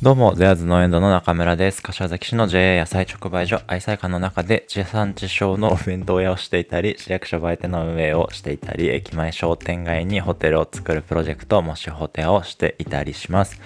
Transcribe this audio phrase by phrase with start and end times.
[0.00, 1.82] どうも、ゼアーズ農園ドの中村です。
[1.82, 13.60] 柏崎市の JA 野菜直売所愛妻館の中で地産地消のお弁当屋をしていたり、市役所売店の運営をしていたり、駅前商店街にホテルを作るプロジェクト、もしホテルをしていたりします。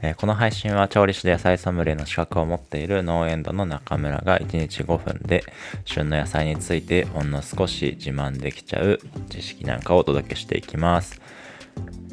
[0.00, 5.44] えーこの配信は調理師で野菜ソムリエの資格を持っている農園ドの中村が1日5分で
[5.84, 11.20] 旬の野菜についてほんの少し自慢できちゃう知識なんかをお届けしていきます。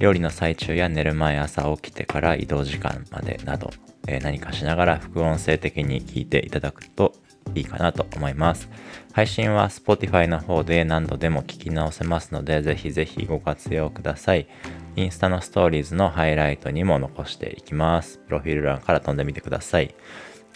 [0.01, 3.69] 料理の最中や寝る前朝起きてから移動時間までなど、
[4.07, 7.13] えー何かしながら副音声的に聞いていただくと
[7.53, 8.67] いいかなと思います。
[9.13, 14.47] 配信は Spotify の方で何度でも聞き直せますので、ぜひぜひご活用ください。
[14.95, 18.17] インスタのストーリーズのハイライトにも残していきます。
[18.25, 19.93] プロフィール欄から飛んでみてください。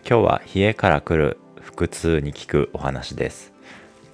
[0.10, 3.54] 今日は冷えから来る腹痛に効くお話です。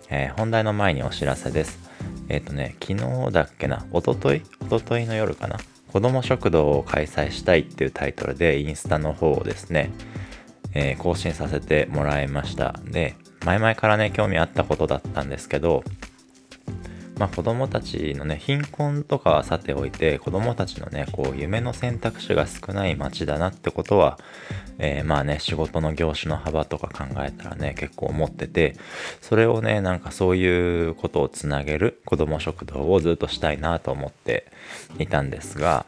[0.09, 1.90] えー本題の前にお知らせです。
[2.31, 4.41] えっ、とね、昨日だっけな、おととい？
[4.61, 5.57] おとといの夜かな？
[5.91, 9.91] 子ども食堂を開催したいっていうタイトルでインスタの方をですね、
[10.73, 12.79] えー更新させてもらいました。
[12.85, 15.83] で、前々からね、興味あったことだったんですけど、
[17.21, 24.17] まあ子供たちのね、貧困とかはさておいて、子供たちのね、こう、夢の選択肢が少ない街だなってことは、
[24.79, 28.75] えーまあね、仕事の業種の幅とか考えたらね、結構思ってて、
[29.21, 34.51] それをね、なんかそういうことをつなげる子供食堂をずっとしたいなと思って
[34.97, 35.85] いたんですが、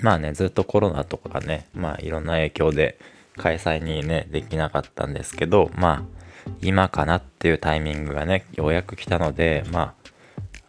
[0.00, 2.98] まあね、ずっとコロナとかね、まあいろんな影響で
[3.36, 10.01] 開催にね、できなかったんですけど、まあ、今かなっていうタイミングがね、ようやく来たので、まあ、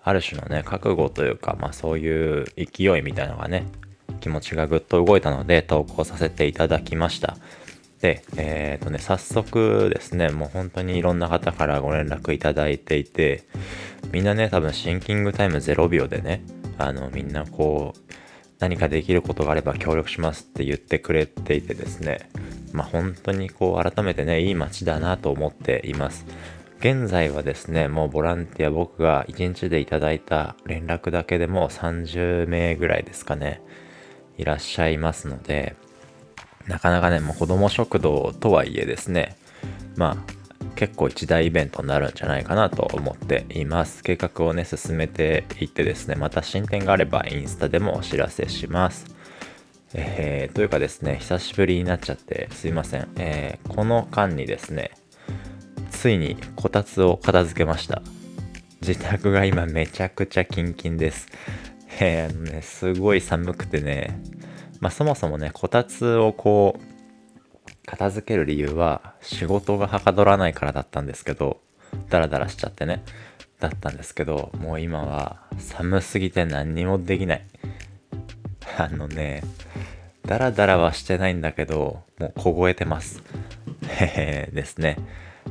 [0.03, 3.65] ある種のね、覚悟というか、まあそういう勢いみたいなのがね、
[4.19, 7.37] 気持ちがぐっと動いたので投稿させていただきました。
[8.01, 13.43] で、えっ、とね、早速ですね、もう本当にいろんな方からご連絡いただいていて、
[14.11, 16.43] みんなね、多分シンキングタイム0秒でね、
[16.77, 18.13] あの、みんなこう、
[18.59, 22.29] 何かできることがあれば協力しますって言ってくれていてですね、
[22.73, 26.25] まあ本当にこう改めてね、いい街だなと思っています。
[26.83, 33.61] 現在はですね、もうボランティア僕が1日でいただいた連絡だけでも30名ぐらいですかね、
[34.37, 35.77] いらっしゃいますので、
[36.67, 39.37] なかなかね、もう子供食堂とはいえですね、
[39.95, 44.03] まあ、結構一大イベントになるんじゃないかなと思っています。
[44.03, 49.05] 計画をね、進めていってですね、また進展があればインスタでもお知らせします。
[49.93, 53.07] えーというかですね、久しぶりになっちゃってすいません。
[53.15, 54.91] えーこの間にですね、
[56.03, 58.01] ついにこたつを片付けました。
[58.81, 61.29] 自宅が今めちゃくちゃキンキンです。
[62.01, 64.19] えーね、すごい寒くてね、
[64.81, 71.61] まあそもそもね、こたつをこう、片付ける理由は仕事がはかどらないからだったんですけど、
[72.09, 73.01] ダラダラしちゃってね、
[73.61, 77.45] だったんですけど、もう今は寒すぎて何にもできない。
[78.77, 79.41] あのね、
[80.25, 83.23] ダラダラはしてないんだけど、もう凍えてます。
[83.87, 84.97] へへですね。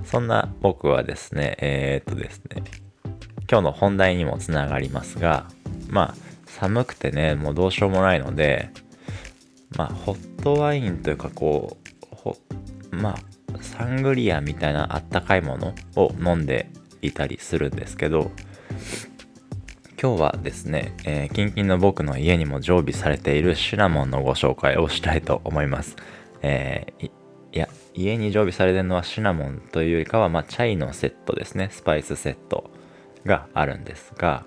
[0.05, 2.63] そんな僕はですね、えー、っとですね、
[3.51, 5.47] 今日の本題にもつながりますが、
[5.89, 6.15] まあ、
[6.47, 8.71] 寒くてね、もうどうしようもないので、
[9.77, 11.77] まあ、ホットワインというか、こ
[12.93, 13.17] う、まあ、
[13.61, 16.71] サングリアみたいなあったかいものを飲んで
[17.01, 18.31] いたりするんですけど、
[20.01, 25.97] 今日はですね、えー、キンキンの僕の家にも常備されているシナモンのご紹介をしたいと思います。
[26.43, 27.11] えー
[27.55, 32.71] いや、家に常備されてるのはシナモンというよりかは、まあ、チャイのセットですね、スパイスセット
[33.27, 34.45] があるんですが、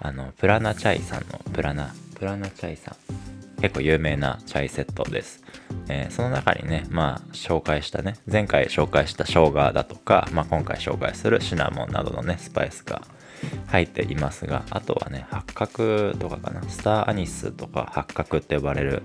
[0.00, 5.42] あの、プラナチャイさんの、プラナ、プラナチャイさん、結構有名なチャイセットです。
[5.88, 13.02] えーその中にね、まあ、紹介したね、前回紹介した生姜だとか、まあ、今回紹介するシナモンなどのね、スパイスが
[13.68, 19.02] 入っていますが、あとはね、八角とかかな、スターアニスとか八角って呼ばれる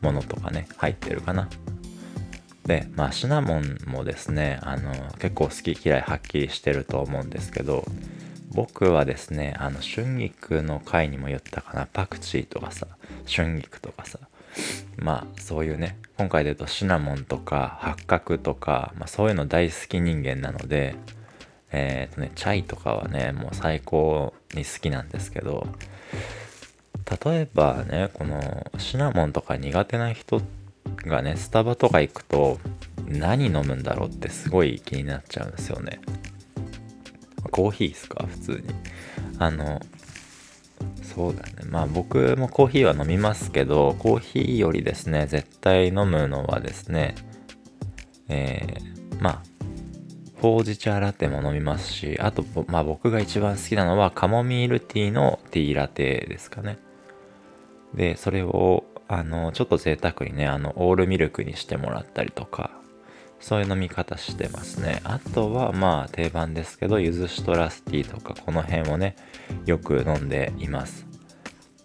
[0.00, 1.48] ものとかね、入ってるかな。
[2.66, 7.84] で、まあ、シナモンもですね、あの、結構好き嫌いはっきりしてると思うんですけど、
[8.52, 12.86] 僕はですね、あの、春菊の回にも言ったかな、パクチーとかさ、
[13.28, 14.18] 春菊とかさ、
[14.96, 20.94] まあ、そういうね、今回で言うとシナモンとか八角とか、まあ、そういうの大好き人間なので、
[21.72, 25.66] えっ、とね、チャイとかはね、もう最高に好きなんですけど、
[27.24, 30.63] 例えばね、このシナモンとか苦手な人って
[31.06, 32.58] がね、スタバとか行くと
[33.06, 36.00] 何飲むんだろうってすごい気になっちゃうんですよね。
[37.50, 38.26] コーヒーですか？
[38.26, 38.62] 普通に。
[39.38, 39.80] あの、
[41.02, 41.52] そうだね。
[41.68, 47.14] まあ僕もコーヒーは飲みますけど、コーヒーよりですね、絶対飲むのはですね、
[48.28, 49.42] えー、まあ、
[50.40, 56.78] ほうじ茶ラテも飲みますし、あと、まあ僕が一番好きなのはカモミールティーのティーラテですかね。
[57.94, 62.70] で、それを、あのちょっと贅沢にねあのオールミルクにしてもらったりとか
[63.40, 65.02] そういう飲み方してますね。
[65.04, 69.16] あとはまあ定番ですけどゆずシトラスティーとかこの辺をね
[69.66, 71.06] よく飲んでいます。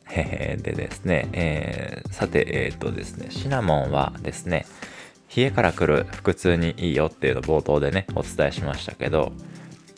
[0.05, 0.57] へへ。
[0.57, 4.65] でですね、えー、さてえっ、ー、とですねシナモンはですね
[5.35, 9.33] 冷えから来る腹痛にいいよっていうの冒頭でねお伝えしましたけど、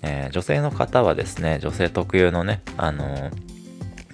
[0.01, 3.50] えー、女性の方はですね女性特有のねあのー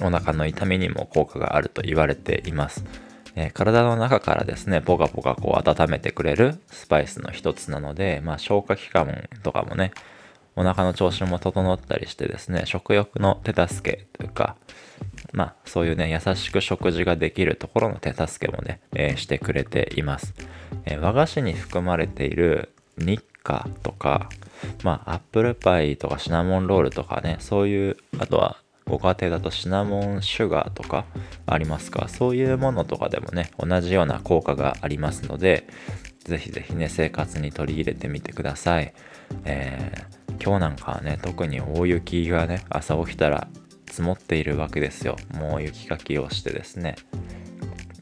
[0.02, 2.84] お腹の痛みにも効果があると言われています。
[3.36, 9.92] え、体の中からですね、ポカポカこう温めてくれるスパイスの一つなので、まあ、消化器官とかもね、
[10.56, 14.56] お腹の調子も整ったりしてですね、食欲の手助けというか、
[15.34, 20.34] まあ、そういうね、優しく食事ができるところの手助けもね、えー、してくれています。
[20.86, 24.30] えー、和菓子に含まれている日課とか、
[24.84, 28.58] まあ、アップルパイとかシナモンロールとかね、そういう、あとは
[28.88, 31.06] ご家庭だとシナモンシュガーとか
[31.46, 32.08] ありますか？
[32.08, 35.68] そういうものとかでもね同じような効果がありますので
[36.24, 38.94] ぜひぜひね生活に取り入れてみてください、
[39.46, 43.48] えー、今日なんかはね特に大雪がね朝起きたら
[43.86, 45.16] 積もっているわけですよ。
[45.34, 46.96] もう雪かきをしてですね。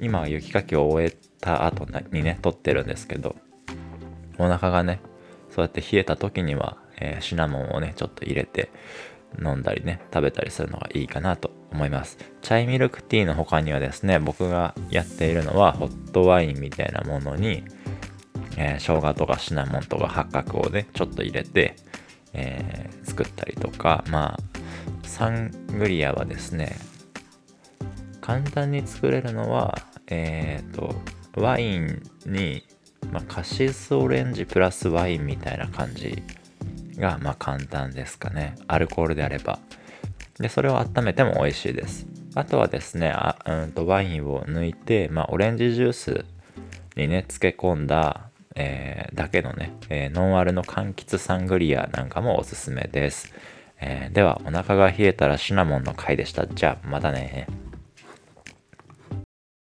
[0.01, 3.35] 今は雪かきを終えた後にね撮ってるんですけど
[4.37, 4.99] お腹がね
[5.49, 8.71] そうやって冷えた時には、えー、シナモンをねちょっと入れて
[9.43, 12.17] 飲んだりね食べたりするのがいいかなと思います。
[12.41, 17.63] チャイミルクティーの他にはですね僕がやっているのはホットワインみたいなものに、
[18.57, 21.75] えー、生姜とかシナモンとか八角をねちょっと入れて、
[22.33, 24.39] えー、作ったりとかまあ
[25.03, 26.77] サングリアはですね
[28.21, 29.77] 簡単に作れるのは
[30.07, 30.95] えっ、ー、と
[31.41, 32.63] ワインに、
[33.11, 36.23] まあ、カシスオレンジプラスワインみたいな感じ
[36.97, 38.55] がまあ簡単ですかね。
[38.67, 39.59] アルコールであれば。
[40.39, 42.05] でそれを温めても美味しいです。
[42.35, 46.25] あとはですねあ、うん、とワインを抜いて、まあ、オレンジジュース
[46.97, 53.33] にね漬け込んだ、えー、だけのね、えー、ノンアルの柑橘サングリアなんかもおすすめです、
[53.79, 56.45] えー、ではお腹が冷えたらシナモンの回でした。
[56.45, 57.47] じゃあまたね。